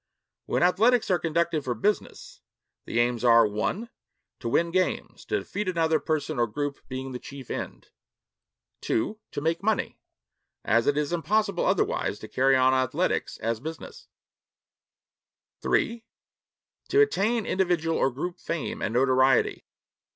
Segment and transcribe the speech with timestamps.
[0.47, 2.41] When athletics are conducted for business,
[2.85, 3.87] the aims are (1)
[4.39, 7.91] to win games to defeat another person or group being the chief end;
[8.81, 9.99] (2) to make money
[10.65, 14.07] as it is impossible otherwise to carry on athletics as business;
[15.61, 16.03] (3)
[16.89, 19.67] to attain individual or group fame and notoriety.